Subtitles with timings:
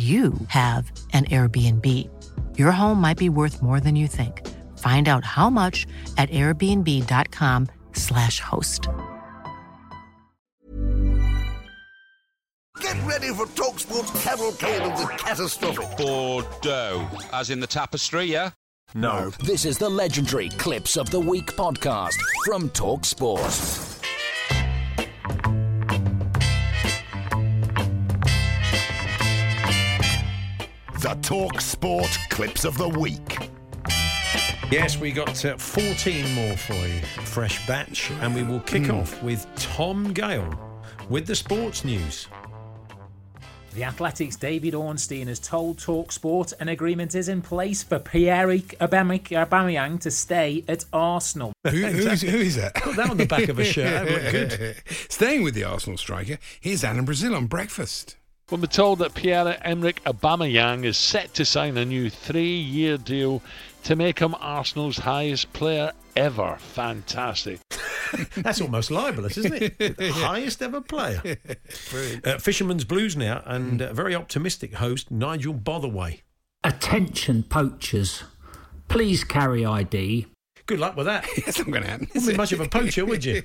[0.00, 1.86] you have an Airbnb.
[2.56, 4.46] Your home might be worth more than you think.
[4.78, 8.88] Find out how much at airbnb.com/slash host.
[12.80, 15.96] Get ready for TalkSport's cavalcade of the catastrophic.
[15.98, 18.50] Bordeaux, as in the tapestry, yeah?
[18.94, 19.30] No.
[19.44, 23.89] This is the legendary Clips of the Week podcast from TalkSport.
[31.00, 33.48] The Talk Sport Clips of the Week.
[34.70, 39.22] Yes, we got uh, 14 more for you, fresh batch, and we will kick off
[39.22, 40.52] with Tom Gale
[41.08, 42.28] with the sports news.
[43.72, 50.00] The Athletic's David Ornstein has told TalkSport an agreement is in place for Pierre-Emerick Aubameyang
[50.00, 51.54] to stay at Arsenal.
[51.64, 52.74] Who, who, is, who is that?
[52.74, 53.86] Put that on the back of a shirt.
[53.86, 54.76] That would look good.
[55.08, 58.16] Staying with the Arsenal striker, here's Alan Brazil on breakfast.
[58.50, 63.42] When we're told that Pierre-Emerick Aubameyang is set to sign a new three-year deal
[63.84, 66.56] to make him Arsenal's highest player ever.
[66.58, 67.60] Fantastic.
[68.34, 69.78] That's almost libelous, isn't it?
[69.78, 71.36] The highest ever player.
[72.24, 76.22] Uh, Fisherman's Blues now, and uh, very optimistic host Nigel Botherway.
[76.64, 78.24] Attention poachers,
[78.88, 80.26] please carry ID.
[80.66, 81.26] Good luck with that.
[81.44, 82.08] That's not going to happen.
[82.14, 83.42] Wouldn't be much of a poacher, would you?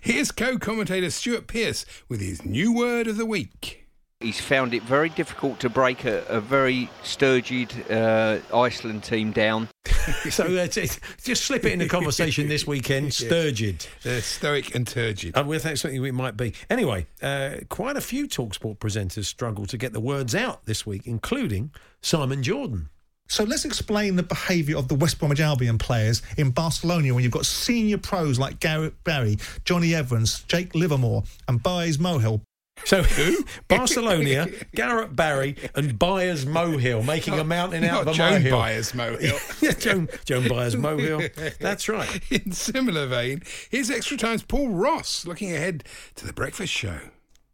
[0.00, 3.85] Here's co-commentator Stuart Pearce with his new word of the week.
[4.20, 9.68] He's found it very difficult to break a, a very sturgid uh, Iceland team down.
[10.30, 10.88] so uh, t-
[11.22, 13.08] just slip it in the conversation this weekend.
[13.10, 13.86] Sturgid.
[14.02, 15.36] They're stoic and turgid.
[15.36, 16.54] And we think something it might be.
[16.70, 21.06] Anyway, uh, quite a few Talksport presenters struggle to get the words out this week,
[21.06, 22.88] including Simon Jordan.
[23.28, 27.32] So let's explain the behaviour of the West Bromwich Albion players in Barcelona when you've
[27.32, 32.40] got senior pros like Gareth Barry, Jonny Evans, Jake Livermore, and Baez Mohill
[32.84, 33.44] so who?
[33.68, 38.32] Barcelona, Gareth Barry, and Byers Mohill making Not- a mountain out not of a Joan
[38.32, 38.58] molehill.
[38.58, 39.62] Byers Mohill.
[39.62, 41.58] yeah, Joan, Joan Byers Mohill.
[41.58, 42.20] That's right.
[42.30, 45.84] In similar vein, here's Extra Time's Paul Ross looking ahead
[46.16, 46.98] to the breakfast show.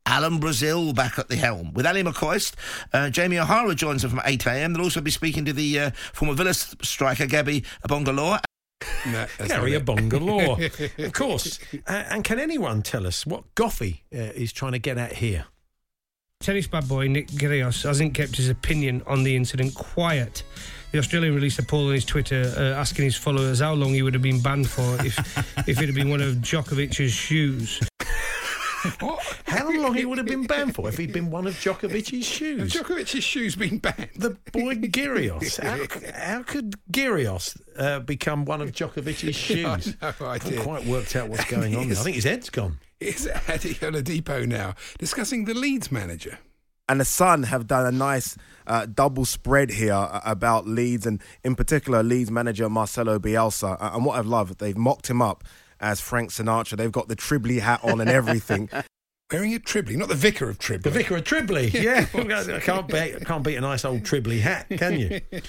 [0.04, 1.72] Alan Brazil back at the helm.
[1.72, 2.54] With Ally McCoist,
[2.92, 4.74] uh, Jamie O'Hara joins us from 8am.
[4.74, 8.40] They'll also be speaking to the uh, former Villa striker, Gabby Abongalore.
[9.06, 10.98] No, Gary Abongalore.
[11.04, 11.58] of course.
[11.86, 15.46] Uh, and can anyone tell us what Goffey uh, is trying to get at here?
[16.40, 20.42] Tennis bad boy Nick Kyrgios hasn't kept his opinion on the incident quiet.
[20.90, 24.02] The Australian released a poll on his Twitter uh, asking his followers how long he
[24.02, 25.18] would have been banned for if
[25.68, 27.80] if it had been one of Djokovic's shoes.
[29.76, 32.72] How long he would have been banned for if he'd been one of Djokovic's shoes?
[32.74, 34.10] Have Djokovic's shoes been banned?
[34.16, 35.60] The boy Girios.
[35.60, 39.96] How, how could Girios uh, become one of Djokovic's shoes?
[40.00, 40.62] I have no I haven't idea.
[40.62, 41.88] quite worked out what's going on.
[41.88, 41.98] there.
[41.98, 42.78] I think his head's gone.
[43.00, 43.34] Here's Ade
[43.80, 46.38] Oladipo now discussing the Leeds manager.
[46.88, 51.20] and the Sun have done a nice uh, double spread here uh, about Leeds and
[51.42, 53.76] in particular Leeds manager Marcelo Bielsa.
[53.80, 55.42] Uh, and what I've loved, they've mocked him up
[55.80, 56.76] as Frank Sinatra.
[56.76, 58.68] They've got the Tribbley hat on and everything.
[59.32, 60.82] Wearing a Tribbley, not the vicar of Tribbley.
[60.82, 61.72] The Vicar of Tribbley.
[61.82, 65.20] Yeah, I can't beat, can't beat a nice old Tribbley hat, can you?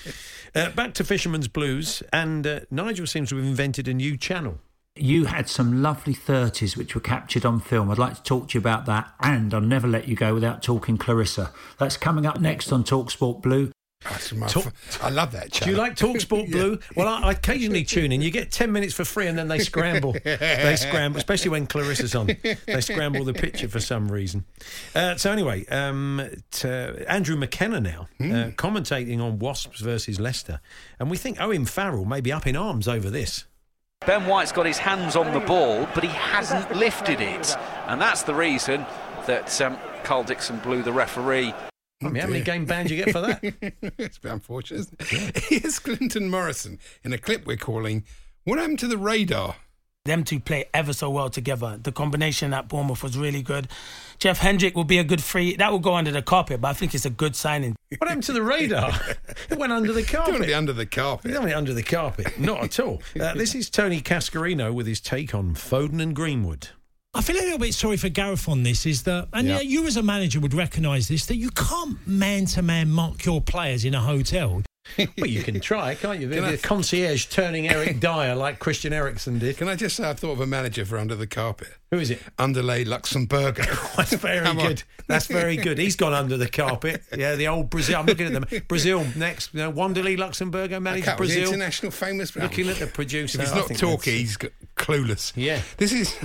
[0.55, 4.59] Uh, back to Fisherman's Blues, and uh, Nigel seems to have invented a new channel.
[4.95, 7.89] You had some lovely 30s which were captured on film.
[7.89, 10.61] I'd like to talk to you about that, and I'll never let you go without
[10.61, 11.51] talking Clarissa.
[11.79, 13.71] That's coming up next on Talksport Blue.
[14.09, 16.79] That's my Talk- f- I love that Do you like Talksport Blue?
[16.95, 18.21] Well, I, I occasionally tune in.
[18.21, 20.13] You get 10 minutes for free and then they scramble.
[20.23, 22.27] they scramble, especially when Clarissa's on.
[22.65, 24.45] They scramble the picture for some reason.
[24.93, 26.21] Uh, so, anyway, um,
[26.51, 30.59] to Andrew McKenna now, uh, commentating on Wasps versus Leicester.
[30.99, 33.45] And we think Owen Farrell may be up in arms over this.
[34.05, 37.55] Ben White's got his hands on the ball, but he hasn't lifted it.
[37.87, 38.85] And that's the reason
[39.27, 41.53] that um, Karl Dickson blew the referee.
[42.05, 43.39] I mean, how many game bans you get for that?
[43.97, 45.37] it's a bit unfortunate, isn't it?
[45.49, 48.03] Here's Clinton Morrison in a clip we're calling
[48.43, 49.55] What Happened to the Radar?
[50.05, 51.79] Them two play ever so well together.
[51.81, 53.69] The combination at Bournemouth was really good.
[54.19, 55.55] Jeff Hendrick will be a good free.
[55.55, 57.75] That will go under the carpet, but I think it's a good signing.
[57.99, 58.91] What happened to the radar?
[59.51, 60.25] it went under the carpet.
[60.25, 61.25] Don't want to be under the carpet.
[61.25, 62.39] You don't want it under the carpet.
[62.39, 63.03] Not at all.
[63.17, 66.69] Uh, this is Tony Cascarino with his take on Foden and Greenwood.
[67.15, 68.85] I feel a little bit sorry for Gareth on this.
[68.87, 69.55] Is that, and Yeah.
[69.57, 73.23] yeah, you as a manager would recognise this, that you can't man to man mark
[73.25, 74.63] your players in a hotel.
[74.97, 76.27] well, you can try, can't you?
[76.27, 79.57] Can the I- concierge turning Eric Dier like Christian Eriksen did.
[79.57, 81.69] Can I just say I thought of a manager for Under the Carpet?
[81.91, 82.19] Who is it?
[82.39, 83.95] Underlay Luxemburger.
[83.95, 84.67] That's very Come on.
[84.67, 84.83] good.
[85.07, 85.77] That's very good.
[85.77, 87.03] He's gone under the carpet.
[87.15, 87.99] Yeah, the old Brazil.
[87.99, 88.45] I'm looking at them.
[88.67, 89.53] Brazil next.
[89.53, 91.49] You know, Wanderley Luxemburger managed Cat Brazil.
[91.49, 92.35] international famous.
[92.35, 93.39] Looking at the producer.
[93.41, 95.33] If he's not think talky, that's- he's g- clueless.
[95.35, 95.61] Yeah.
[95.77, 96.15] This is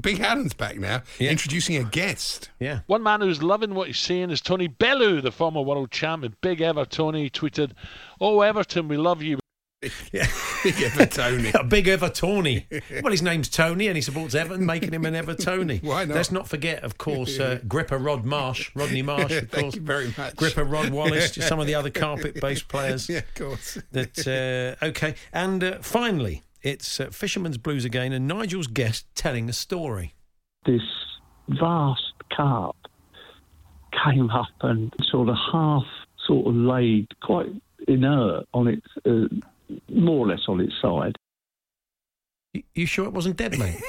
[0.00, 2.50] Big Alan's back now, introducing a guest.
[2.58, 2.80] Yeah.
[2.86, 6.34] One man who's loving what he's seeing is Tony Bellew, the former world champion.
[6.40, 7.72] Big Ever Tony tweeted,
[8.20, 9.38] Oh, Everton, we love you.
[10.12, 10.26] Yeah.
[10.64, 11.50] Big Ever Tony.
[11.54, 12.66] A big Ever Tony.
[13.02, 15.78] Well, his name's Tony and he supports Everton, making him an Ever Tony.
[15.82, 16.14] Why not?
[16.14, 19.74] Let's not forget, of course, uh, Gripper Rod Marsh, Rodney Marsh, of Thank course.
[19.74, 20.36] you very much.
[20.36, 23.08] Gripper Rod Wallace, just some of the other carpet based players.
[23.10, 23.78] Yeah, of course.
[23.92, 24.26] That
[24.82, 25.16] uh, Okay.
[25.34, 30.14] And uh, finally, it's uh, Fisherman's Blues again and Nigel's guest telling a story.
[30.66, 30.82] this
[31.48, 32.74] vast carp
[34.04, 35.84] came up and sort of half
[36.26, 37.50] sort of laid quite
[37.86, 39.26] inert on its uh,
[39.90, 41.16] more or less on its side
[42.54, 43.80] You, you sure it wasn't dead, mate?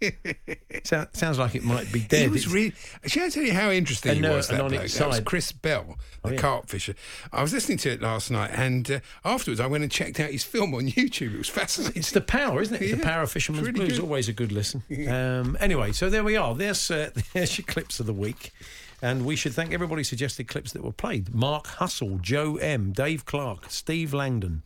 [0.84, 2.22] so, sounds like it might be dead.
[2.22, 2.72] He was really.
[3.06, 4.48] Shall I tell you how interesting he uh, was?
[4.48, 4.72] That bloke?
[4.84, 6.38] its That was side- Chris Bell, the Oh, yeah.
[6.38, 6.94] carp fisher.
[7.32, 10.30] I was listening to it last night, and uh, afterwards I went and checked out
[10.30, 11.34] his film on YouTube.
[11.34, 11.96] It was fascinating.
[11.98, 12.82] It's the power, isn't it?
[12.82, 13.98] It's the power of Fisherman's really Blues.
[13.98, 14.04] good.
[14.04, 14.82] Always a good listen.
[15.08, 16.54] Um, anyway, so there we are.
[16.54, 18.52] There's, uh, there's your clips of the week.
[19.00, 21.32] And we should thank everybody suggested clips that were played.
[21.34, 24.62] Mark Hustle, Joe M, Dave Clark, Steve Langdon,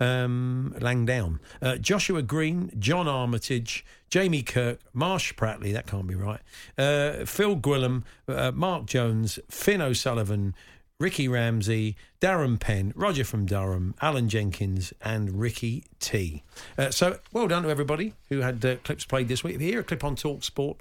[0.00, 6.40] um, Langdown, uh, Joshua Green, John Armitage, Jamie Kirk, Marsh Prattley, that can't be right,
[6.78, 10.54] uh, Phil Gwillam, uh, Mark Jones, Finn O'Sullivan,
[10.98, 16.42] Ricky Ramsey, Darren Penn, Roger from Durham, Alan Jenkins, and Ricky T.
[16.78, 19.56] Uh, so well done to everybody who had uh, clips played this week.
[19.56, 20.78] If you hear a clip on Talk Sport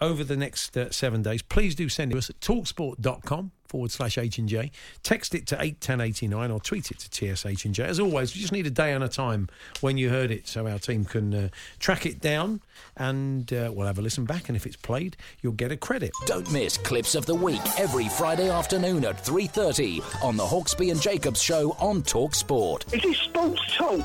[0.00, 3.90] over the next uh, seven days, please do send it to us at talksport.com forward
[3.90, 4.70] slash H&J.
[5.02, 7.82] Text it to 81089 or tweet it to TSH&J.
[7.82, 9.48] As always, we just need a day and a time
[9.80, 11.48] when you heard it so our team can uh,
[11.78, 12.60] track it down
[12.98, 14.48] and uh, we'll have a listen back.
[14.48, 16.10] And if it's played, you'll get a credit.
[16.26, 21.00] Don't miss Clips of the Week every Friday afternoon at 3.30 on the Hawksbee and
[21.00, 22.84] Jacobs Show on Talk Sport.
[22.94, 24.00] Is this Sports Talk?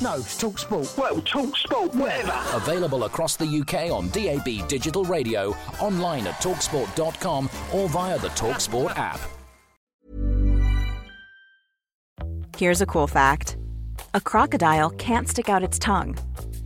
[0.00, 0.94] No, it's Talk Sport.
[0.96, 2.38] Well, Talk Sport, whatever.
[2.54, 8.96] Available across the UK on DAB digital radio, online at talksport.com or via the Talksport
[8.96, 9.20] app.
[12.56, 13.56] Here's a cool fact
[14.12, 16.18] a crocodile can't stick out its tongue.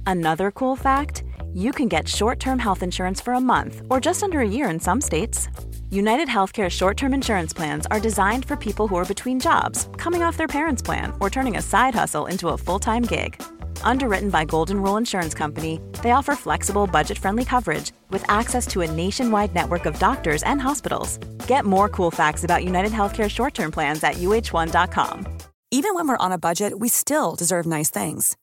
[0.06, 1.22] Another cool fact
[1.52, 4.68] you can get short term health insurance for a month or just under a year
[4.68, 5.48] in some states.
[5.94, 10.24] United Healthcare short term insurance plans are designed for people who are between jobs, coming
[10.24, 13.40] off their parents' plan, or turning a side hustle into a full time gig.
[13.84, 18.80] Underwritten by Golden Rule Insurance Company, they offer flexible, budget friendly coverage with access to
[18.80, 21.18] a nationwide network of doctors and hospitals.
[21.46, 25.26] Get more cool facts about United Healthcare short term plans at uh1.com.
[25.70, 28.36] Even when we're on a budget, we still deserve nice things.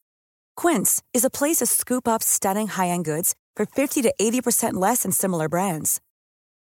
[0.55, 5.03] Quince is a place to scoop up stunning high-end goods for 50 to 80% less
[5.03, 5.99] than similar brands.